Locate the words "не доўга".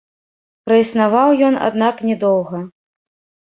2.09-2.65